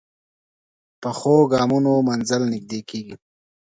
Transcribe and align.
پخو 1.01 1.35
ګامونو 1.51 1.93
منزل 2.07 2.41
نږدې 2.53 2.79
کېږي 2.89 3.15